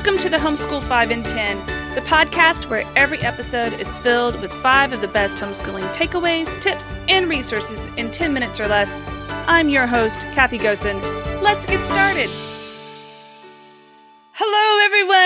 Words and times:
Welcome 0.00 0.16
to 0.20 0.30
the 0.30 0.38
Homeschool 0.38 0.82
5 0.82 1.10
in 1.10 1.22
10, 1.22 1.94
the 1.94 2.00
podcast 2.00 2.70
where 2.70 2.90
every 2.96 3.18
episode 3.18 3.74
is 3.74 3.98
filled 3.98 4.40
with 4.40 4.50
five 4.50 4.94
of 4.94 5.02
the 5.02 5.08
best 5.08 5.36
homeschooling 5.36 5.82
takeaways, 5.92 6.58
tips, 6.58 6.94
and 7.06 7.28
resources 7.28 7.88
in 7.98 8.10
10 8.10 8.32
minutes 8.32 8.58
or 8.60 8.66
less. 8.66 8.98
I'm 9.46 9.68
your 9.68 9.86
host, 9.86 10.22
Kathy 10.32 10.56
Gossen. 10.56 11.02
Let's 11.42 11.66
get 11.66 11.84
started. 11.84 12.49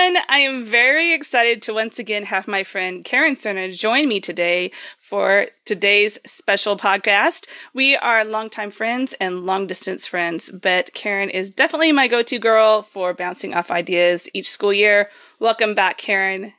Everyone. 0.05 0.23
I 0.29 0.39
am 0.39 0.65
very 0.65 1.13
excited 1.13 1.63
to 1.63 1.73
once 1.73 1.97
again 1.97 2.25
have 2.25 2.47
my 2.47 2.63
friend 2.63 3.03
Karen 3.03 3.35
Serna 3.35 3.75
join 3.75 4.07
me 4.07 4.19
today 4.19 4.71
for 4.99 5.47
today's 5.65 6.19
special 6.27 6.77
podcast. 6.77 7.47
We 7.73 7.95
are 7.95 8.23
longtime 8.23 8.69
friends 8.69 9.13
and 9.19 9.47
long 9.47 9.65
distance 9.65 10.05
friends, 10.05 10.51
but 10.51 10.93
Karen 10.93 11.31
is 11.31 11.49
definitely 11.49 11.91
my 11.91 12.07
go 12.07 12.21
to 12.21 12.37
girl 12.37 12.83
for 12.83 13.15
bouncing 13.15 13.55
off 13.55 13.71
ideas 13.71 14.29
each 14.35 14.47
school 14.47 14.73
year. 14.73 15.09
Welcome 15.39 15.73
back, 15.73 15.97
Karen. 15.97 16.53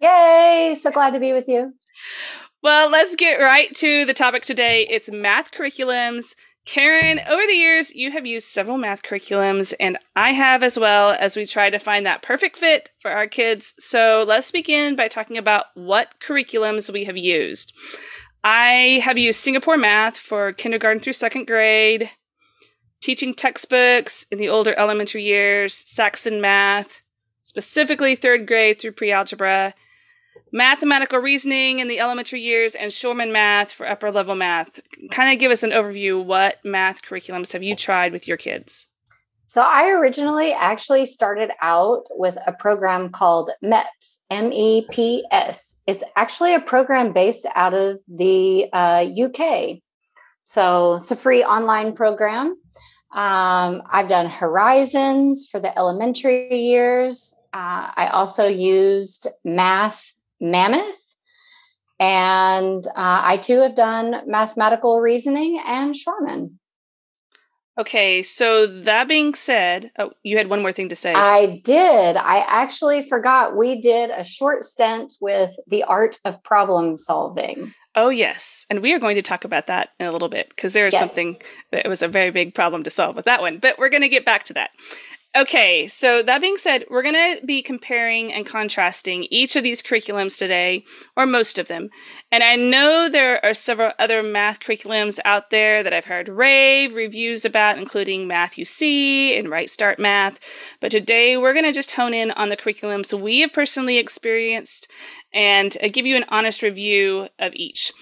Yay! 0.00 0.74
So 0.78 0.90
glad 0.90 1.14
to 1.14 1.20
be 1.20 1.32
with 1.32 1.48
you. 1.48 1.72
Well, 2.62 2.90
let's 2.90 3.16
get 3.16 3.40
right 3.40 3.74
to 3.76 4.04
the 4.04 4.14
topic 4.14 4.44
today. 4.44 4.86
It's 4.90 5.10
math 5.10 5.52
curriculums, 5.52 6.34
Karen, 6.66 7.20
over 7.28 7.42
the 7.46 7.52
years, 7.52 7.94
you 7.94 8.10
have 8.10 8.24
used 8.24 8.48
several 8.48 8.78
math 8.78 9.02
curriculums, 9.02 9.74
and 9.78 9.98
I 10.16 10.32
have 10.32 10.62
as 10.62 10.78
well 10.78 11.10
as 11.10 11.36
we 11.36 11.44
try 11.44 11.68
to 11.68 11.78
find 11.78 12.06
that 12.06 12.22
perfect 12.22 12.56
fit 12.56 12.90
for 13.00 13.10
our 13.10 13.26
kids. 13.26 13.74
So 13.78 14.24
let's 14.26 14.50
begin 14.50 14.96
by 14.96 15.08
talking 15.08 15.36
about 15.36 15.66
what 15.74 16.20
curriculums 16.20 16.90
we 16.90 17.04
have 17.04 17.18
used. 17.18 17.74
I 18.42 19.00
have 19.04 19.18
used 19.18 19.40
Singapore 19.40 19.76
Math 19.76 20.16
for 20.16 20.52
kindergarten 20.52 21.00
through 21.00 21.12
second 21.12 21.46
grade, 21.46 22.10
teaching 23.02 23.34
textbooks 23.34 24.24
in 24.30 24.38
the 24.38 24.48
older 24.48 24.74
elementary 24.78 25.22
years, 25.22 25.82
Saxon 25.86 26.40
Math, 26.40 27.02
specifically 27.40 28.16
third 28.16 28.46
grade 28.46 28.80
through 28.80 28.92
pre 28.92 29.12
algebra, 29.12 29.74
mathematical 30.54 31.18
reasoning 31.18 31.80
in 31.80 31.88
the 31.88 31.98
elementary 31.98 32.40
years 32.40 32.76
and 32.76 32.92
Schormann 32.92 33.32
math 33.32 33.72
for 33.72 33.86
upper 33.86 34.12
level 34.12 34.36
math. 34.36 34.78
Kind 35.10 35.32
of 35.32 35.40
give 35.40 35.50
us 35.50 35.64
an 35.64 35.70
overview. 35.70 36.24
What 36.24 36.64
math 36.64 37.02
curriculums 37.02 37.52
have 37.52 37.62
you 37.64 37.74
tried 37.74 38.12
with 38.12 38.28
your 38.28 38.36
kids? 38.36 38.86
So, 39.46 39.60
I 39.60 39.90
originally 39.90 40.52
actually 40.52 41.04
started 41.04 41.50
out 41.60 42.04
with 42.12 42.38
a 42.46 42.52
program 42.52 43.10
called 43.10 43.50
MEPS, 43.62 44.24
M 44.30 44.52
E 44.52 44.86
P 44.90 45.24
S. 45.30 45.82
It's 45.86 46.02
actually 46.16 46.54
a 46.54 46.60
program 46.60 47.12
based 47.12 47.46
out 47.54 47.74
of 47.74 47.98
the 48.08 48.68
uh, 48.72 49.04
UK. 49.04 49.80
So, 50.44 50.94
it's 50.94 51.10
a 51.10 51.16
free 51.16 51.44
online 51.44 51.94
program. 51.94 52.56
Um, 53.12 53.82
I've 53.92 54.08
done 54.08 54.26
Horizons 54.26 55.46
for 55.50 55.60
the 55.60 55.76
elementary 55.78 56.56
years. 56.56 57.34
Uh, 57.52 57.92
I 57.94 58.08
also 58.12 58.48
used 58.48 59.28
Math 59.44 60.13
Mammoth. 60.44 61.00
And 61.98 62.86
uh, 62.86 62.92
I 62.96 63.38
too 63.38 63.60
have 63.60 63.76
done 63.76 64.22
mathematical 64.26 65.00
reasoning 65.00 65.60
and 65.64 65.94
Schormann. 65.94 66.58
Okay, 67.76 68.22
so 68.22 68.66
that 68.66 69.08
being 69.08 69.34
said, 69.34 69.90
oh, 69.98 70.12
you 70.22 70.36
had 70.36 70.48
one 70.48 70.62
more 70.62 70.72
thing 70.72 70.90
to 70.90 70.96
say. 70.96 71.12
I 71.12 71.60
did. 71.64 72.16
I 72.16 72.44
actually 72.46 73.08
forgot 73.08 73.56
we 73.56 73.80
did 73.80 74.10
a 74.10 74.22
short 74.22 74.62
stint 74.62 75.14
with 75.20 75.50
the 75.66 75.82
art 75.82 76.18
of 76.24 76.40
problem 76.44 76.96
solving. 76.96 77.74
Oh, 77.96 78.10
yes. 78.10 78.64
And 78.70 78.80
we 78.80 78.92
are 78.92 79.00
going 79.00 79.16
to 79.16 79.22
talk 79.22 79.44
about 79.44 79.66
that 79.66 79.90
in 79.98 80.06
a 80.06 80.12
little 80.12 80.28
bit 80.28 80.48
because 80.50 80.72
there 80.72 80.86
is 80.86 80.92
yes. 80.92 81.00
something 81.00 81.36
that 81.72 81.88
was 81.88 82.02
a 82.02 82.08
very 82.08 82.30
big 82.30 82.54
problem 82.54 82.84
to 82.84 82.90
solve 82.90 83.16
with 83.16 83.24
that 83.24 83.40
one. 83.40 83.58
But 83.58 83.78
we're 83.78 83.88
going 83.88 84.02
to 84.02 84.08
get 84.08 84.24
back 84.24 84.44
to 84.44 84.52
that. 84.54 84.70
Okay, 85.36 85.88
so 85.88 86.22
that 86.22 86.40
being 86.40 86.58
said, 86.58 86.84
we're 86.88 87.02
going 87.02 87.38
to 87.40 87.44
be 87.44 87.60
comparing 87.60 88.32
and 88.32 88.46
contrasting 88.46 89.24
each 89.30 89.56
of 89.56 89.64
these 89.64 89.82
curriculums 89.82 90.38
today, 90.38 90.84
or 91.16 91.26
most 91.26 91.58
of 91.58 91.66
them. 91.66 91.90
And 92.30 92.44
I 92.44 92.54
know 92.54 93.08
there 93.08 93.44
are 93.44 93.52
several 93.52 93.90
other 93.98 94.22
math 94.22 94.60
curriculums 94.60 95.18
out 95.24 95.50
there 95.50 95.82
that 95.82 95.92
I've 95.92 96.04
heard 96.04 96.28
rave 96.28 96.94
reviews 96.94 97.44
about, 97.44 97.78
including 97.78 98.28
Math-U-See 98.28 99.36
and 99.36 99.48
Right 99.48 99.68
Start 99.68 99.98
Math. 99.98 100.38
But 100.80 100.92
today 100.92 101.36
we're 101.36 101.52
going 101.52 101.64
to 101.64 101.72
just 101.72 101.90
hone 101.90 102.14
in 102.14 102.30
on 102.30 102.48
the 102.48 102.56
curriculums 102.56 103.12
we 103.12 103.40
have 103.40 103.52
personally 103.52 103.98
experienced 103.98 104.88
and 105.32 105.76
uh, 105.82 105.88
give 105.92 106.06
you 106.06 106.14
an 106.14 106.26
honest 106.28 106.62
review 106.62 107.26
of 107.40 107.52
each. 107.56 107.92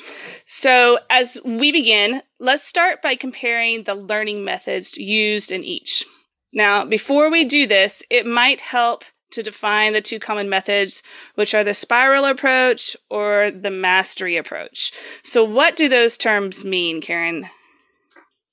So, 0.44 0.98
as 1.08 1.38
we 1.46 1.72
begin, 1.72 2.20
let's 2.38 2.62
start 2.62 3.00
by 3.00 3.16
comparing 3.16 3.84
the 3.84 3.94
learning 3.94 4.44
methods 4.44 4.98
used 4.98 5.50
in 5.50 5.64
each. 5.64 6.04
Now, 6.52 6.84
before 6.84 7.30
we 7.30 7.44
do 7.44 7.66
this, 7.66 8.02
it 8.10 8.26
might 8.26 8.60
help 8.60 9.04
to 9.32 9.42
define 9.42 9.94
the 9.94 10.02
two 10.02 10.18
common 10.18 10.48
methods, 10.48 11.02
which 11.34 11.54
are 11.54 11.64
the 11.64 11.74
spiral 11.74 12.24
approach 12.24 12.96
or 13.10 13.50
the 13.50 13.70
mastery 13.70 14.36
approach. 14.36 14.92
So, 15.22 15.42
what 15.42 15.76
do 15.76 15.88
those 15.88 16.18
terms 16.18 16.64
mean, 16.64 17.00
Karen? 17.00 17.48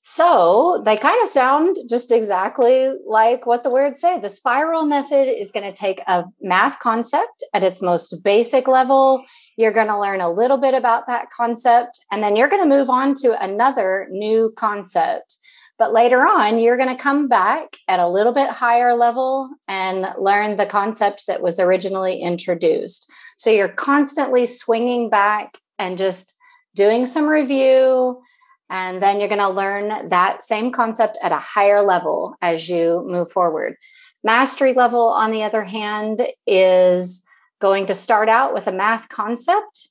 So, 0.02 0.82
they 0.84 0.96
kind 0.96 1.22
of 1.22 1.28
sound 1.28 1.76
just 1.88 2.10
exactly 2.10 2.90
like 3.06 3.44
what 3.44 3.62
the 3.62 3.70
words 3.70 4.00
say. 4.00 4.18
The 4.18 4.30
spiral 4.30 4.86
method 4.86 5.28
is 5.28 5.52
going 5.52 5.70
to 5.70 5.78
take 5.78 6.00
a 6.06 6.24
math 6.40 6.78
concept 6.78 7.44
at 7.52 7.62
its 7.62 7.82
most 7.82 8.24
basic 8.24 8.66
level. 8.66 9.22
You're 9.56 9.72
going 9.72 9.88
to 9.88 10.00
learn 10.00 10.22
a 10.22 10.32
little 10.32 10.56
bit 10.56 10.72
about 10.72 11.06
that 11.06 11.28
concept, 11.36 12.00
and 12.10 12.22
then 12.22 12.34
you're 12.34 12.48
going 12.48 12.62
to 12.62 12.76
move 12.76 12.88
on 12.88 13.14
to 13.16 13.40
another 13.44 14.08
new 14.10 14.54
concept. 14.56 15.36
But 15.80 15.94
later 15.94 16.26
on, 16.26 16.58
you're 16.58 16.76
going 16.76 16.94
to 16.94 17.02
come 17.02 17.26
back 17.26 17.74
at 17.88 18.00
a 18.00 18.06
little 18.06 18.34
bit 18.34 18.50
higher 18.50 18.92
level 18.94 19.48
and 19.66 20.06
learn 20.18 20.58
the 20.58 20.66
concept 20.66 21.24
that 21.26 21.40
was 21.40 21.58
originally 21.58 22.20
introduced. 22.20 23.10
So 23.38 23.48
you're 23.48 23.70
constantly 23.70 24.44
swinging 24.44 25.08
back 25.08 25.56
and 25.78 25.96
just 25.96 26.36
doing 26.76 27.06
some 27.06 27.26
review. 27.26 28.20
And 28.68 29.02
then 29.02 29.20
you're 29.20 29.30
going 29.30 29.38
to 29.38 29.48
learn 29.48 30.08
that 30.08 30.42
same 30.42 30.70
concept 30.70 31.16
at 31.22 31.32
a 31.32 31.38
higher 31.38 31.80
level 31.80 32.36
as 32.42 32.68
you 32.68 33.02
move 33.08 33.32
forward. 33.32 33.76
Mastery 34.22 34.74
level, 34.74 35.08
on 35.08 35.30
the 35.30 35.44
other 35.44 35.64
hand, 35.64 36.20
is 36.46 37.24
going 37.58 37.86
to 37.86 37.94
start 37.94 38.28
out 38.28 38.52
with 38.52 38.66
a 38.66 38.72
math 38.72 39.08
concept. 39.08 39.88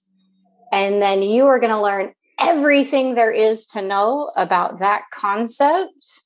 And 0.72 1.02
then 1.02 1.24
you 1.24 1.48
are 1.48 1.60
going 1.60 1.74
to 1.74 1.82
learn 1.82 2.14
everything 2.40 3.16
there 3.16 3.32
is 3.32 3.66
to 3.68 3.82
know 3.82 4.32
about 4.36 4.80
that 4.80 5.04
concept 5.14 6.22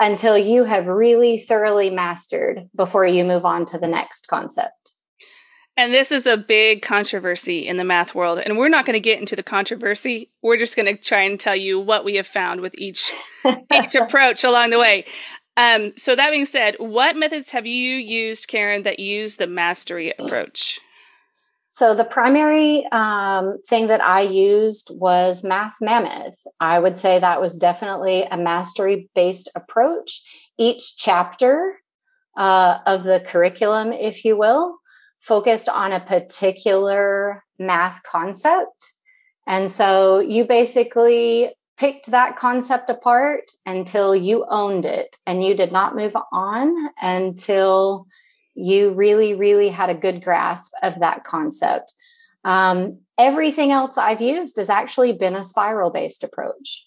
until 0.00 0.36
you 0.36 0.64
have 0.64 0.86
really 0.86 1.38
thoroughly 1.38 1.90
mastered 1.90 2.68
before 2.74 3.06
you 3.06 3.24
move 3.24 3.44
on 3.44 3.64
to 3.66 3.78
the 3.78 3.88
next 3.88 4.26
concept. 4.26 4.92
And 5.76 5.92
this 5.92 6.12
is 6.12 6.26
a 6.26 6.36
big 6.36 6.82
controversy 6.82 7.66
in 7.66 7.78
the 7.78 7.84
math 7.84 8.14
world. 8.14 8.38
And 8.38 8.56
we're 8.56 8.68
not 8.68 8.86
going 8.86 8.94
to 8.94 9.00
get 9.00 9.18
into 9.18 9.34
the 9.34 9.42
controversy. 9.42 10.30
We're 10.40 10.56
just 10.56 10.76
going 10.76 10.86
to 10.86 11.00
try 11.00 11.22
and 11.22 11.38
tell 11.38 11.56
you 11.56 11.80
what 11.80 12.04
we 12.04 12.14
have 12.14 12.28
found 12.28 12.60
with 12.60 12.74
each 12.76 13.12
each 13.74 13.94
approach 13.94 14.44
along 14.44 14.70
the 14.70 14.78
way. 14.78 15.04
Um, 15.56 15.92
so 15.96 16.16
that 16.16 16.30
being 16.30 16.46
said, 16.46 16.76
what 16.78 17.16
methods 17.16 17.50
have 17.50 17.66
you 17.66 17.96
used, 17.96 18.48
Karen, 18.48 18.82
that 18.84 18.98
use 18.98 19.36
the 19.36 19.46
mastery 19.46 20.12
approach? 20.18 20.80
So 21.74 21.92
the 21.92 22.04
primary 22.04 22.86
um, 22.92 23.58
thing 23.68 23.88
that 23.88 24.00
I 24.00 24.20
used 24.20 24.92
was 24.94 25.42
Math 25.42 25.74
Mammoth. 25.80 26.38
I 26.60 26.78
would 26.78 26.96
say 26.96 27.18
that 27.18 27.40
was 27.40 27.56
definitely 27.56 28.22
a 28.22 28.38
mastery 28.38 29.10
based 29.16 29.50
approach. 29.56 30.22
Each 30.56 30.96
chapter 30.96 31.80
uh, 32.36 32.78
of 32.86 33.02
the 33.02 33.24
curriculum, 33.26 33.92
if 33.92 34.24
you 34.24 34.36
will, 34.36 34.78
focused 35.18 35.68
on 35.68 35.90
a 35.90 35.98
particular 35.98 37.42
math 37.58 38.04
concept. 38.04 38.92
And 39.48 39.68
so 39.68 40.20
you 40.20 40.44
basically 40.44 41.50
picked 41.76 42.12
that 42.12 42.36
concept 42.36 42.88
apart 42.88 43.50
until 43.66 44.14
you 44.14 44.46
owned 44.48 44.84
it 44.84 45.16
and 45.26 45.42
you 45.42 45.56
did 45.56 45.72
not 45.72 45.96
move 45.96 46.16
on 46.30 46.90
until 47.02 48.06
you 48.54 48.92
really, 48.94 49.34
really 49.34 49.68
had 49.68 49.90
a 49.90 49.94
good 49.94 50.22
grasp 50.22 50.72
of 50.82 51.00
that 51.00 51.24
concept. 51.24 51.92
Um, 52.44 53.00
everything 53.18 53.72
else 53.72 53.96
I've 53.98 54.20
used 54.20 54.56
has 54.58 54.70
actually 54.70 55.12
been 55.12 55.34
a 55.34 55.44
spiral 55.44 55.90
based 55.90 56.24
approach. 56.24 56.86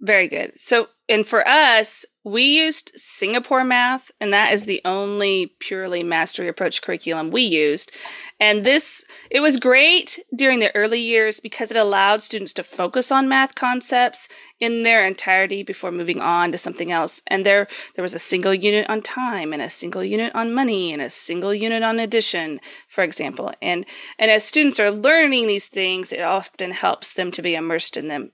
Very 0.00 0.28
good. 0.28 0.52
So, 0.56 0.88
and 1.08 1.26
for 1.26 1.46
us, 1.46 2.04
we 2.22 2.44
used 2.44 2.92
Singapore 2.96 3.64
math, 3.64 4.10
and 4.20 4.32
that 4.32 4.52
is 4.52 4.66
the 4.66 4.82
only 4.84 5.54
purely 5.58 6.02
mastery 6.02 6.48
approach 6.48 6.82
curriculum 6.82 7.30
we 7.30 7.42
used. 7.42 7.90
And 8.38 8.64
this, 8.64 9.04
it 9.30 9.40
was 9.40 9.56
great 9.56 10.18
during 10.34 10.60
the 10.60 10.74
early 10.74 11.00
years 11.00 11.40
because 11.40 11.70
it 11.70 11.78
allowed 11.78 12.20
students 12.20 12.52
to 12.54 12.62
focus 12.62 13.10
on 13.10 13.28
math 13.28 13.54
concepts 13.54 14.28
in 14.58 14.82
their 14.82 15.06
entirety 15.06 15.62
before 15.62 15.90
moving 15.90 16.20
on 16.20 16.52
to 16.52 16.58
something 16.58 16.92
else. 16.92 17.22
And 17.26 17.46
there, 17.46 17.68
there 17.94 18.02
was 18.02 18.14
a 18.14 18.18
single 18.18 18.54
unit 18.54 18.88
on 18.90 19.00
time 19.00 19.54
and 19.54 19.62
a 19.62 19.68
single 19.70 20.04
unit 20.04 20.34
on 20.34 20.52
money 20.52 20.92
and 20.92 21.00
a 21.00 21.08
single 21.08 21.54
unit 21.54 21.82
on 21.82 21.98
addition, 21.98 22.60
for 22.88 23.02
example. 23.02 23.52
And, 23.62 23.86
and 24.18 24.30
as 24.30 24.44
students 24.44 24.78
are 24.78 24.90
learning 24.90 25.46
these 25.46 25.68
things, 25.68 26.12
it 26.12 26.22
often 26.22 26.72
helps 26.72 27.14
them 27.14 27.30
to 27.32 27.42
be 27.42 27.54
immersed 27.54 27.96
in 27.96 28.08
them. 28.08 28.32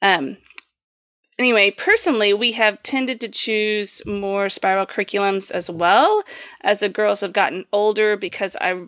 Um, 0.00 0.38
anyway, 1.38 1.70
personally, 1.70 2.32
we 2.34 2.52
have 2.52 2.82
tended 2.82 3.20
to 3.20 3.28
choose 3.28 4.02
more 4.06 4.48
spiral 4.48 4.86
curriculums 4.86 5.50
as 5.50 5.70
well 5.70 6.22
as 6.62 6.80
the 6.80 6.88
girls 6.88 7.20
have 7.20 7.32
gotten 7.32 7.64
older 7.72 8.16
because 8.16 8.56
I 8.60 8.82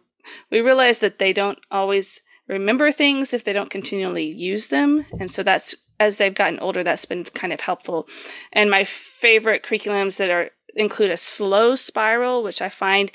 we 0.50 0.60
realize 0.60 0.98
that 0.98 1.18
they 1.18 1.32
don't 1.32 1.58
always 1.70 2.20
remember 2.48 2.92
things 2.92 3.32
if 3.32 3.44
they 3.44 3.52
don't 3.52 3.70
continually 3.70 4.26
use 4.26 4.68
them, 4.68 5.06
and 5.18 5.30
so 5.30 5.42
that's 5.42 5.74
as 6.00 6.18
they've 6.18 6.34
gotten 6.34 6.60
older, 6.60 6.84
that's 6.84 7.04
been 7.04 7.24
kind 7.24 7.52
of 7.52 7.60
helpful. 7.60 8.08
And 8.52 8.70
my 8.70 8.84
favorite 8.84 9.64
curriculums 9.64 10.16
that 10.18 10.30
are 10.30 10.50
include 10.76 11.10
a 11.10 11.16
slow 11.16 11.74
spiral, 11.74 12.42
which 12.42 12.62
I 12.62 12.68
find 12.68 13.10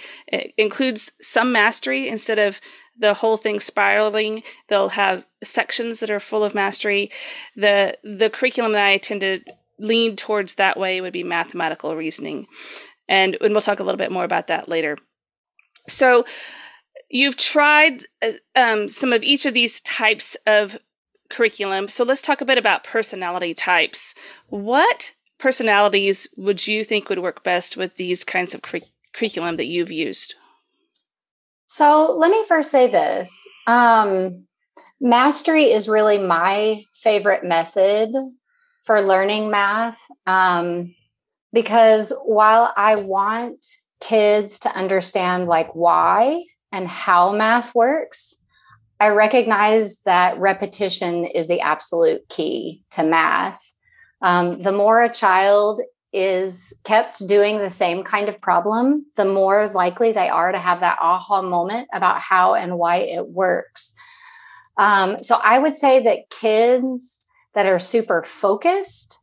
includes 0.57 1.11
some 1.21 1.51
mastery 1.51 2.09
instead 2.09 2.39
of 2.39 2.59
the 2.97 3.13
whole 3.13 3.37
thing 3.37 3.59
spiraling. 3.59 4.43
They'll 4.67 4.89
have 4.89 5.25
sections 5.43 5.99
that 5.99 6.11
are 6.11 6.19
full 6.19 6.43
of 6.43 6.55
mastery. 6.55 7.11
The 7.55 7.97
the 8.03 8.29
curriculum 8.29 8.73
that 8.73 8.85
I 8.85 8.97
tend 8.97 9.21
to 9.21 9.39
lean 9.79 10.15
towards 10.15 10.55
that 10.55 10.77
way 10.77 11.01
would 11.01 11.13
be 11.13 11.23
mathematical 11.23 11.95
reasoning. 11.95 12.47
And, 13.09 13.37
and 13.41 13.51
we'll 13.51 13.61
talk 13.61 13.79
a 13.79 13.83
little 13.83 13.97
bit 13.97 14.11
more 14.11 14.23
about 14.23 14.47
that 14.47 14.69
later. 14.69 14.97
So 15.87 16.25
you've 17.09 17.37
tried 17.37 18.03
uh, 18.21 18.31
um, 18.55 18.87
some 18.87 19.11
of 19.11 19.23
each 19.23 19.45
of 19.45 19.53
these 19.53 19.81
types 19.81 20.37
of 20.47 20.77
curriculum. 21.29 21.89
So 21.89 22.03
let's 22.03 22.21
talk 22.21 22.41
a 22.41 22.45
bit 22.45 22.57
about 22.57 22.83
personality 22.83 23.53
types. 23.53 24.15
What 24.47 25.13
personalities 25.37 26.27
would 26.37 26.65
you 26.65 26.83
think 26.83 27.09
would 27.09 27.19
work 27.19 27.43
best 27.43 27.75
with 27.75 27.97
these 27.97 28.23
kinds 28.23 28.53
of 28.53 28.61
cur- 28.61 28.79
curriculum 29.13 29.57
that 29.57 29.65
you've 29.65 29.91
used? 29.91 30.35
So 31.75 32.15
let 32.15 32.29
me 32.29 32.45
first 32.45 32.69
say 32.69 32.85
this. 32.85 33.49
Um, 33.65 34.45
mastery 35.01 35.71
is 35.71 35.89
really 35.89 36.19
my 36.19 36.83
favorite 36.93 37.43
method 37.43 38.11
for 38.83 39.01
learning 39.01 39.49
math 39.49 39.97
um, 40.27 40.93
because 41.51 42.13
while 42.25 42.71
I 42.77 42.97
want 42.97 43.65
kids 44.01 44.59
to 44.59 44.77
understand 44.77 45.47
like 45.47 45.73
why 45.73 46.43
and 46.71 46.87
how 46.87 47.31
math 47.31 47.73
works, 47.73 48.39
I 48.99 49.07
recognize 49.07 50.03
that 50.03 50.37
repetition 50.37 51.25
is 51.25 51.47
the 51.47 51.61
absolute 51.61 52.21
key 52.29 52.83
to 52.91 53.03
math. 53.03 53.59
Um, 54.21 54.61
the 54.61 54.71
more 54.71 55.01
a 55.01 55.11
child 55.11 55.81
is 56.13 56.79
kept 56.83 57.25
doing 57.27 57.57
the 57.57 57.71
same 57.71 58.03
kind 58.03 58.29
of 58.29 58.39
problem, 58.39 59.05
the 59.15 59.25
more 59.25 59.67
likely 59.69 60.11
they 60.11 60.29
are 60.29 60.51
to 60.51 60.59
have 60.59 60.79
that 60.81 60.99
aha 61.01 61.41
moment 61.41 61.89
about 61.93 62.21
how 62.21 62.53
and 62.53 62.77
why 62.77 62.97
it 62.97 63.27
works. 63.29 63.93
Um, 64.77 65.21
so 65.23 65.39
I 65.43 65.59
would 65.59 65.75
say 65.75 66.03
that 66.03 66.29
kids 66.29 67.27
that 67.53 67.65
are 67.65 67.79
super 67.79 68.23
focused, 68.23 69.19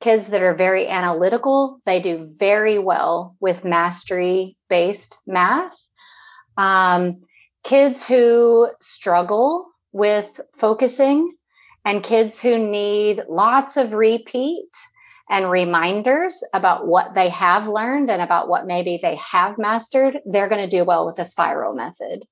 kids 0.00 0.28
that 0.28 0.42
are 0.42 0.54
very 0.54 0.88
analytical, 0.88 1.80
they 1.84 2.00
do 2.00 2.24
very 2.38 2.78
well 2.78 3.36
with 3.40 3.64
mastery 3.64 4.56
based 4.68 5.18
math. 5.26 5.88
Um, 6.56 7.22
kids 7.64 8.06
who 8.06 8.68
struggle 8.80 9.70
with 9.92 10.40
focusing 10.52 11.32
and 11.84 12.02
kids 12.02 12.40
who 12.40 12.58
need 12.58 13.24
lots 13.28 13.76
of 13.76 13.92
repeat 13.92 14.68
and 15.28 15.50
reminders 15.50 16.42
about 16.54 16.86
what 16.86 17.14
they 17.14 17.28
have 17.28 17.68
learned 17.68 18.10
and 18.10 18.22
about 18.22 18.48
what 18.48 18.66
maybe 18.66 18.98
they 19.00 19.16
have 19.16 19.58
mastered, 19.58 20.18
they're 20.24 20.48
going 20.48 20.68
to 20.68 20.76
do 20.76 20.84
well 20.84 21.06
with 21.06 21.16
the 21.16 21.24
spiral 21.24 21.74
method. 21.74 22.24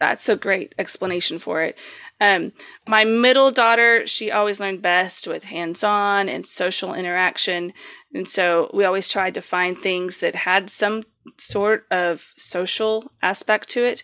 That's 0.00 0.28
a 0.28 0.36
great 0.36 0.74
explanation 0.78 1.38
for 1.38 1.62
it. 1.62 1.78
Um, 2.20 2.52
my 2.86 3.04
middle 3.04 3.50
daughter, 3.50 4.06
she 4.06 4.30
always 4.30 4.60
learned 4.60 4.82
best 4.82 5.26
with 5.26 5.44
hands 5.44 5.82
on 5.82 6.28
and 6.28 6.44
social 6.44 6.92
interaction. 6.92 7.72
And 8.12 8.28
so 8.28 8.70
we 8.74 8.84
always 8.84 9.08
tried 9.08 9.34
to 9.34 9.40
find 9.40 9.78
things 9.78 10.20
that 10.20 10.34
had 10.34 10.68
some 10.68 11.04
sort 11.38 11.86
of 11.90 12.32
social 12.36 13.10
aspect 13.22 13.70
to 13.70 13.84
it. 13.84 14.02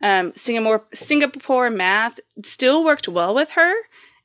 Um, 0.00 0.32
Singapore, 0.34 0.84
Singapore 0.94 1.70
math 1.70 2.20
still 2.42 2.82
worked 2.82 3.08
well 3.08 3.34
with 3.34 3.50
her 3.50 3.74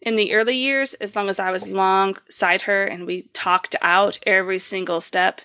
in 0.01 0.16
the 0.16 0.34
early 0.34 0.56
years, 0.56 0.94
as 0.96 1.16
long 1.16 1.30
as 1.30 1.40
I 1.40 1.51
was 1.51 1.66
alongside 1.66 2.63
her 2.63 2.86
and 2.86 3.06
we 3.06 3.24
talked 3.34 3.75
out 3.81 4.19
every 4.25 4.60
single 4.60 5.01
step. 5.01 5.42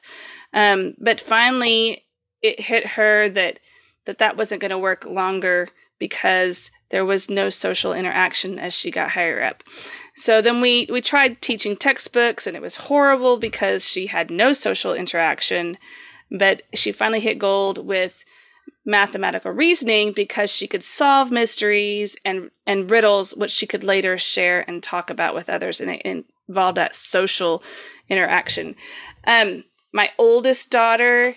Um, 0.52 0.94
but 0.98 1.20
finally, 1.20 2.04
it 2.42 2.60
hit 2.60 2.86
her 2.88 3.28
that 3.30 3.58
that 4.06 4.18
that 4.18 4.36
wasn't 4.36 4.60
going 4.60 4.70
to 4.70 4.78
work 4.78 5.06
longer 5.06 5.68
because 5.98 6.70
there 6.90 7.04
was 7.04 7.30
no 7.30 7.48
social 7.48 7.92
interaction 7.92 8.58
as 8.58 8.74
she 8.74 8.90
got 8.90 9.10
higher 9.10 9.42
up. 9.42 9.64
So 10.14 10.40
then 10.40 10.60
we 10.60 10.86
we 10.90 11.00
tried 11.00 11.42
teaching 11.42 11.76
textbooks 11.76 12.46
and 12.46 12.56
it 12.56 12.62
was 12.62 12.76
horrible 12.76 13.38
because 13.38 13.88
she 13.88 14.06
had 14.06 14.30
no 14.30 14.52
social 14.52 14.94
interaction, 14.94 15.78
but 16.30 16.62
she 16.74 16.92
finally 16.92 17.20
hit 17.20 17.38
gold 17.38 17.84
with 17.84 18.24
mathematical 18.84 19.50
reasoning 19.50 20.12
because 20.12 20.50
she 20.50 20.66
could 20.66 20.82
solve 20.82 21.30
mysteries 21.30 22.16
and 22.24 22.50
and 22.66 22.90
riddles 22.90 23.34
which 23.34 23.50
she 23.50 23.66
could 23.66 23.82
later 23.82 24.18
share 24.18 24.68
and 24.68 24.82
talk 24.82 25.08
about 25.08 25.34
with 25.34 25.48
others 25.48 25.80
and 25.80 25.90
it 25.90 26.24
involved 26.48 26.76
that 26.76 26.94
social 26.94 27.62
interaction. 28.08 28.74
Um, 29.26 29.64
my 29.92 30.10
oldest 30.18 30.70
daughter 30.70 31.34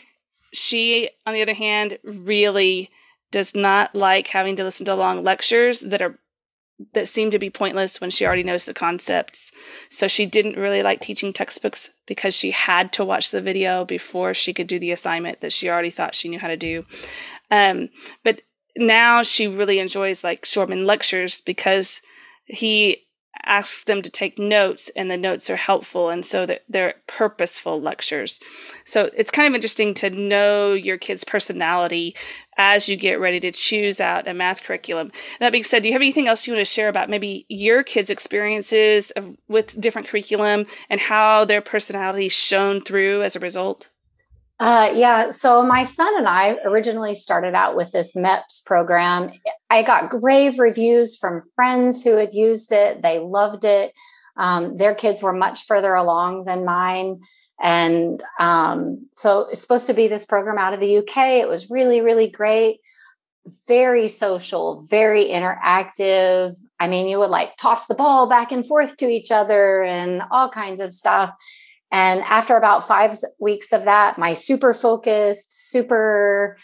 she 0.54 1.10
on 1.26 1.34
the 1.34 1.42
other 1.42 1.54
hand 1.54 2.00
really 2.04 2.90
does 3.32 3.56
not 3.56 3.94
like 3.94 4.28
having 4.28 4.56
to 4.56 4.64
listen 4.64 4.86
to 4.86 4.96
long 4.96 5.24
lectures 5.24 5.82
that 5.82 6.02
are 6.02 6.20
that 6.94 7.08
seemed 7.08 7.32
to 7.32 7.40
be 7.40 7.50
pointless 7.50 8.00
when 8.00 8.10
she 8.10 8.26
already 8.26 8.44
knows 8.44 8.66
the 8.66 8.74
concepts. 8.74 9.52
So 9.90 10.08
she 10.08 10.26
didn't 10.26 10.58
really 10.58 10.84
like 10.84 11.02
teaching 11.02 11.34
textbooks 11.34 11.92
because 12.06 12.36
she 12.36 12.52
had 12.52 12.94
to 12.94 13.06
watch 13.06 13.32
the 13.32 13.42
video 13.42 13.84
before 13.84 14.34
she 14.34 14.54
could 14.54 14.68
do 14.68 14.80
the 14.80 14.92
assignment 14.92 15.42
that 15.42 15.54
she 15.54 15.70
already 15.70 15.90
thought 15.90 16.16
she 16.16 16.30
knew 16.30 16.40
how 16.40 16.48
to 16.48 16.58
do. 16.58 16.86
Um, 17.50 17.90
but 18.24 18.42
now 18.76 19.24
she 19.24 19.48
really 19.48 19.80
enjoys 19.80 20.24
like 20.24 20.44
Schormann 20.44 20.86
lectures 20.86 21.42
because 21.42 22.02
he 22.46 23.07
asks 23.48 23.84
them 23.86 24.02
to 24.02 24.10
take 24.10 24.38
notes 24.38 24.92
and 24.96 25.10
the 25.10 25.18
notes 25.18 25.50
are 25.50 25.56
helpful 25.56 26.10
and 26.10 26.26
so 26.26 26.46
that 26.46 26.64
they're 26.70 26.96
purposeful 27.08 27.82
lectures. 27.82 28.40
So 28.86 29.10
it's 29.16 29.32
kind 29.32 29.48
of 29.48 29.56
interesting 29.56 29.94
to 29.96 30.10
know 30.10 30.74
your 30.74 30.98
kid's 30.98 31.24
personality 31.24 32.16
as 32.58 32.90
you 32.90 32.96
get 32.96 33.20
ready 33.20 33.40
to 33.40 33.52
choose 33.52 34.02
out 34.02 34.28
a 34.28 34.34
math 34.34 34.64
curriculum. 34.64 35.12
That 35.40 35.52
being 35.52 35.64
said 35.64 35.84
do 35.84 35.90
you 35.90 35.94
have 35.94 36.02
anything 36.02 36.28
else 36.28 36.46
you 36.46 36.54
want 36.54 36.66
to 36.66 36.72
share 36.72 36.90
about 36.90 37.10
maybe 37.10 37.46
your 37.50 37.84
kids 37.84 38.10
experiences 38.10 39.12
of, 39.12 39.38
with 39.48 39.80
different 39.80 40.08
curriculum 40.08 40.66
and 40.90 41.00
how 41.00 41.46
their 41.46 41.62
personality 41.62 42.30
shone 42.30 42.82
through 42.82 43.24
as 43.24 43.36
a 43.36 43.40
result 43.40 43.90
uh, 44.60 44.92
yeah. 44.96 45.30
So 45.30 45.62
my 45.62 45.84
son 45.84 46.12
and 46.18 46.28
I 46.28 46.58
originally 46.66 47.14
started 47.14 47.54
out 47.54 47.76
with 47.76 47.92
this 47.92 48.16
MEPS 48.16 48.66
program. 48.66 49.32
I 49.70 49.84
got 49.84 50.24
rave 50.24 50.58
reviews 50.58 51.16
from 51.16 51.44
friends 51.56 52.04
who 52.04 52.18
had 52.18 52.34
used 52.34 52.72
it. 52.72 53.04
They 53.04 53.20
loved 53.20 53.66
it. 53.66 53.94
Um, 54.36 54.78
their 54.78 54.96
kids 54.96 55.22
were 55.22 55.34
much 55.34 55.66
further 55.66 55.94
along 55.94 56.46
than 56.46 56.66
mine. 56.66 57.22
And 57.62 58.24
um, 58.40 59.08
so 59.14 59.48
it's 59.50 59.62
supposed 59.62 59.88
to 59.88 59.94
be 59.94 60.08
this 60.08 60.26
program 60.26 60.58
out 60.58 60.74
of 60.74 60.80
the 60.80 60.98
UK. 60.98 61.18
It 61.42 61.48
was 61.48 61.70
really, 61.70 62.02
really 62.02 62.30
great. 62.30 62.80
Very 63.68 64.08
social, 64.08 64.86
very 64.90 65.26
interactive. 65.26 66.54
I 66.80 66.88
mean, 66.88 67.08
you 67.08 67.20
would 67.20 67.30
like 67.30 67.58
toss 67.58 67.88
the 67.88 67.96
ball 67.96 68.28
back 68.28 68.52
and 68.52 68.66
forth 68.66 68.98
to 68.98 69.08
each 69.08 69.32
other 69.32 69.84
and 69.84 70.22
all 70.32 70.50
kinds 70.50 70.82
of 70.82 70.94
stuff. 70.94 71.32
And 71.92 72.22
after 72.22 72.58
about 72.58 72.88
five 72.88 73.18
weeks 73.40 73.72
of 73.72 73.86
that, 73.86 74.18
my 74.18 74.34
super 74.34 74.74
focused, 74.74 75.72
super 75.72 76.58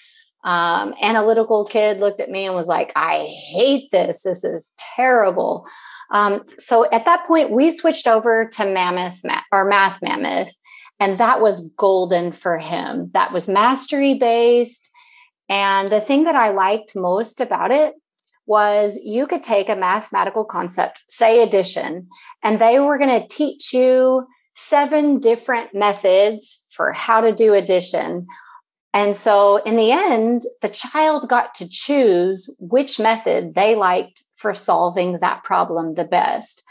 um, 0.44 0.94
analytical 1.02 1.66
kid 1.66 2.00
looked 2.00 2.20
at 2.20 2.30
me 2.30 2.46
and 2.46 2.56
was 2.56 2.68
like, 2.68 2.92
I 2.96 3.20
hate 3.20 3.90
this. 3.92 4.24
This 4.24 4.44
is 4.44 4.74
terrible. 4.96 5.66
Um, 6.12 6.44
so 6.60 6.90
at 6.92 7.06
that 7.06 7.26
point, 7.26 7.52
we 7.52 7.72
switched 7.72 8.08
over 8.08 8.50
to 8.54 8.66
Mammoth 8.66 9.22
or 9.52 9.66
Math 9.66 10.02
Mammoth, 10.02 10.54
and 11.00 11.18
that 11.18 11.42
was 11.42 11.72
golden 11.78 12.34
for 12.34 12.58
him. 12.58 13.10
That 13.14 13.32
was 13.32 13.48
mastery 13.50 14.16
based. 14.16 14.92
And 15.50 15.90
the 15.90 16.02
thing 16.02 16.26
that 16.26 16.36
I 16.36 16.50
liked 16.50 16.96
most 16.96 17.40
about 17.40 17.74
it 17.74 17.96
was 18.46 19.00
you 19.04 19.26
could 19.26 19.44
take 19.44 19.70
a 19.70 19.76
mathematical 19.76 20.44
concept, 20.44 21.06
say 21.08 21.42
addition, 21.42 22.10
and 22.44 22.60
they 22.60 22.80
were 22.80 22.98
going 22.98 23.22
to 23.22 23.28
teach 23.28 23.74
you 23.74 24.28
seven 24.56 25.20
different 25.20 25.74
methods 25.74 26.68
for 26.72 26.92
how 26.92 27.22
to 27.22 27.34
do 27.34 27.54
addition. 27.54 28.28
And 28.94 29.18
so 29.18 29.58
in 29.58 29.76
the 29.76 29.92
end, 29.92 30.44
the 30.62 30.70
child 30.70 31.28
got 31.28 31.56
to 31.56 31.70
choose 31.70 32.56
which 32.60 33.00
method 33.00 33.56
they 33.56 33.76
liked 33.76 34.24
for 34.36 34.54
solving 34.54 35.18
that 35.20 35.44
problem 35.44 35.96
the 35.96 36.06
best. 36.06 36.64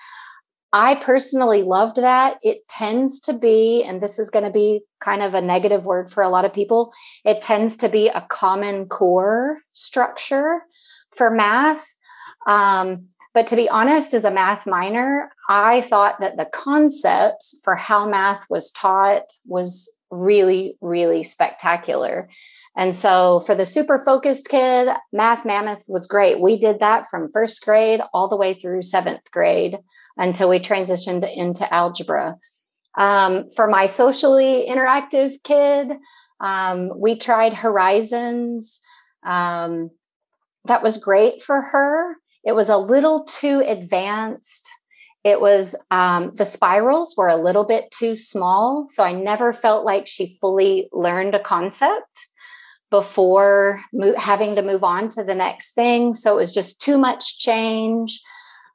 I 0.72 0.94
personally 0.94 1.62
loved 1.62 1.96
that. 1.96 2.38
It 2.42 2.66
tends 2.66 3.20
to 3.20 3.34
be, 3.34 3.84
and 3.84 4.00
this 4.00 4.18
is 4.18 4.30
going 4.30 4.46
to 4.46 4.50
be 4.50 4.82
kind 5.00 5.22
of 5.22 5.34
a 5.34 5.42
negative 5.42 5.84
word 5.84 6.10
for 6.10 6.22
a 6.22 6.30
lot 6.30 6.46
of 6.46 6.52
people, 6.52 6.92
it 7.24 7.42
tends 7.42 7.76
to 7.78 7.88
be 7.88 8.08
a 8.08 8.26
common 8.30 8.86
core 8.86 9.58
structure 9.72 10.62
for 11.10 11.30
math. 11.30 11.84
Um, 12.46 13.08
But 13.34 13.46
to 13.48 13.56
be 13.56 13.68
honest, 13.68 14.12
as 14.12 14.24
a 14.24 14.30
math 14.30 14.66
minor, 14.66 15.30
I 15.48 15.80
thought 15.80 16.20
that 16.20 16.36
the 16.36 16.44
concepts 16.52 17.58
for 17.64 17.74
how 17.74 18.06
math 18.06 18.44
was 18.50 18.70
taught 18.70 19.24
was 19.46 19.90
really, 20.10 20.76
really 20.82 21.22
spectacular. 21.22 22.28
And 22.76 22.94
so 22.94 23.40
for 23.40 23.54
the 23.54 23.66
super 23.66 23.98
focused 23.98 24.48
kid, 24.48 24.88
Math 25.12 25.44
Mammoth 25.44 25.84
was 25.88 26.06
great. 26.06 26.40
We 26.40 26.58
did 26.58 26.80
that 26.80 27.08
from 27.10 27.30
first 27.32 27.64
grade 27.64 28.00
all 28.14 28.28
the 28.28 28.36
way 28.36 28.54
through 28.54 28.82
seventh 28.82 29.30
grade 29.30 29.78
until 30.16 30.48
we 30.48 30.58
transitioned 30.58 31.26
into 31.34 31.72
algebra. 31.72 32.36
Um, 32.96 33.50
for 33.54 33.66
my 33.68 33.86
socially 33.86 34.66
interactive 34.68 35.32
kid, 35.44 35.92
um, 36.40 36.90
we 36.98 37.18
tried 37.18 37.54
Horizons. 37.54 38.80
Um, 39.24 39.90
that 40.66 40.82
was 40.82 40.98
great 40.98 41.42
for 41.42 41.60
her. 41.60 42.16
It 42.44 42.52
was 42.52 42.68
a 42.68 42.76
little 42.76 43.24
too 43.24 43.62
advanced. 43.66 44.70
It 45.24 45.40
was 45.40 45.76
um, 45.90 46.32
the 46.34 46.44
spirals 46.44 47.14
were 47.16 47.28
a 47.28 47.36
little 47.36 47.64
bit 47.64 47.90
too 47.90 48.16
small. 48.16 48.86
So 48.88 49.04
I 49.04 49.12
never 49.12 49.52
felt 49.52 49.84
like 49.84 50.06
she 50.06 50.36
fully 50.40 50.88
learned 50.92 51.34
a 51.34 51.42
concept 51.42 52.26
before 52.90 53.82
mo- 53.92 54.16
having 54.16 54.56
to 54.56 54.62
move 54.62 54.84
on 54.84 55.08
to 55.08 55.24
the 55.24 55.34
next 55.34 55.74
thing. 55.74 56.14
So 56.14 56.32
it 56.32 56.40
was 56.40 56.54
just 56.54 56.80
too 56.80 56.98
much 56.98 57.38
change. 57.38 58.20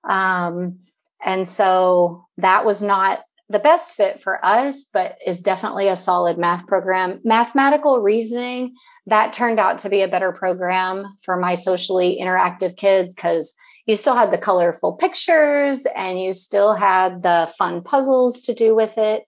Um, 0.10 0.80
and 1.24 1.48
so 1.48 2.26
that 2.38 2.66
was 2.66 2.82
not 2.82 3.20
the 3.50 3.60
best 3.60 3.96
fit 3.96 4.22
for 4.22 4.44
us, 4.46 4.86
but 4.94 5.18
is 5.26 5.42
definitely 5.42 5.88
a 5.88 5.96
solid 5.96 6.38
math 6.38 6.68
program. 6.68 7.22
Mathematical 7.24 8.02
reasoning, 8.02 8.76
that 9.06 9.32
turned 9.32 9.60
out 9.60 9.80
to 9.80 9.90
be 9.90 10.02
a 10.02 10.08
better 10.08 10.32
program 10.32 11.18
for 11.22 11.38
my 11.38 11.56
socially 11.56 12.20
interactive 12.22 12.76
kids 12.76 13.16
because 13.16 13.56
you 13.86 13.96
still 13.96 14.16
had 14.16 14.32
the 14.32 14.38
colorful 14.38 14.94
pictures 14.94 15.88
and 15.96 16.20
you 16.20 16.34
still 16.34 16.74
had 16.74 17.24
the 17.24 17.50
fun 17.58 17.82
puzzles 17.82 18.42
to 18.42 18.54
do 18.54 18.76
with 18.76 18.98
it. 18.98 19.24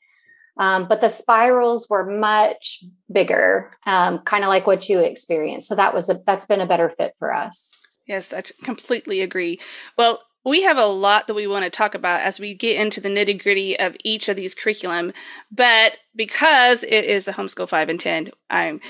Um, 0.57 0.89
but 0.89 0.99
the 0.99 1.07
spirals 1.07 1.87
were 1.89 2.05
much 2.05 2.83
bigger, 3.09 3.71
um, 3.85 4.19
kind 4.19 4.43
of 4.43 4.49
like 4.49 4.67
what 4.67 4.89
you 4.89 4.99
experienced. 4.99 5.69
So 5.69 5.75
that 5.75 5.93
was 5.93 6.09
a 6.09 6.17
that's 6.25 6.45
been 6.45 6.59
a 6.59 6.67
better 6.67 6.89
fit 6.89 7.13
for 7.17 7.33
us. 7.33 7.85
Yes, 8.05 8.33
I 8.33 8.41
completely 8.63 9.21
agree. 9.21 9.61
Well, 9.97 10.19
we 10.49 10.63
have 10.63 10.77
a 10.77 10.85
lot 10.85 11.27
that 11.27 11.33
we 11.33 11.47
want 11.47 11.63
to 11.63 11.69
talk 11.69 11.95
about 11.95 12.21
as 12.21 12.39
we 12.39 12.53
get 12.53 12.79
into 12.79 12.99
the 12.99 13.09
nitty 13.09 13.41
gritty 13.41 13.79
of 13.79 13.95
each 14.03 14.27
of 14.27 14.35
these 14.35 14.55
curriculum. 14.55 15.13
But 15.51 15.99
because 16.15 16.83
it 16.83 17.05
is 17.05 17.25
the 17.25 17.33
homeschool 17.33 17.69
5 17.69 17.89
in 17.89 17.97
10, 17.97 18.31
I'm 18.49 18.81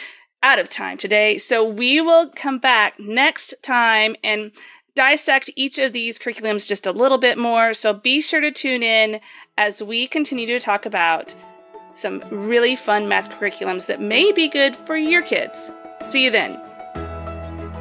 out 0.41 0.59
of 0.59 0.69
time 0.69 0.97
today. 0.97 1.37
So 1.37 1.63
we 1.63 2.01
will 2.01 2.29
come 2.29 2.59
back 2.59 2.99
next 2.99 3.53
time 3.61 4.15
and 4.23 4.51
dissect 4.95 5.49
each 5.55 5.77
of 5.77 5.93
these 5.93 6.17
curriculums 6.17 6.67
just 6.67 6.87
a 6.87 6.91
little 6.91 7.17
bit 7.17 7.37
more. 7.37 7.73
So 7.73 7.93
be 7.93 8.21
sure 8.21 8.41
to 8.41 8.51
tune 8.51 8.81
in 8.83 9.19
as 9.57 9.83
we 9.83 10.07
continue 10.07 10.47
to 10.47 10.59
talk 10.59 10.85
about 10.85 11.35
some 11.91 12.23
really 12.29 12.75
fun 12.75 13.07
math 13.07 13.29
curriculums 13.31 13.87
that 13.87 13.99
may 13.99 14.31
be 14.31 14.47
good 14.47 14.75
for 14.75 14.95
your 14.95 15.21
kids. 15.21 15.71
See 16.05 16.23
you 16.23 16.31
then. 16.31 16.59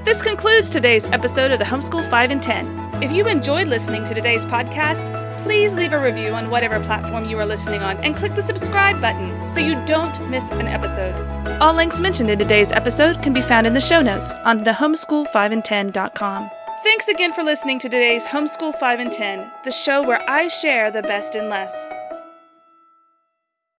This 0.05 0.23
concludes 0.23 0.71
today's 0.71 1.07
episode 1.09 1.51
of 1.51 1.59
the 1.59 1.65
Homeschool 1.65 2.09
5 2.09 2.31
in 2.31 2.41
10. 2.41 2.88
If 3.01 3.13
you 3.13 3.29
enjoyed 3.29 3.69
listening 3.69 4.03
to 4.05 4.15
today's 4.15 4.45
podcast, 4.45 5.07
please 5.39 5.73
leave 5.77 5.93
a 5.93 6.03
review 6.03 6.35
on 6.35 6.51
whatever 6.51 6.81
platform 6.81 7.27
you 7.27 7.39
are 7.39 7.47
listening 7.47 7.81
on 7.81 7.97
and 7.99 8.17
click 8.17 8.35
the 8.35 8.43
subscribe 8.43 9.01
button 9.01 9.47
so 9.47 9.61
you 9.61 9.81
don't 9.87 10.29
miss 10.29 10.49
an 10.51 10.67
episode. 10.67 11.15
All 11.61 11.73
links 11.75 12.01
mentioned 12.01 12.29
in 12.29 12.41
today's 12.41 12.73
episode 12.73 13.23
can 13.23 13.33
be 13.33 13.41
found 13.41 13.69
in 13.69 13.73
the 13.73 13.81
show 13.81 14.03
notes 14.03 14.35
on 14.45 14.65
the 14.65 14.73
homeschool5in10.com. 14.73 16.51
Thanks 16.83 17.07
again 17.07 17.33
for 17.33 17.45
listening 17.45 17.79
to 17.79 17.89
today's 17.89 18.27
Homeschool 18.27 18.75
5 18.75 19.01
in 19.01 19.11
10, 19.11 19.49
the 19.63 19.71
show 19.71 20.03
where 20.03 20.29
I 20.29 20.49
share 20.49 20.91
the 20.91 21.03
best 21.03 21.37
and 21.37 21.49
less. 21.49 21.87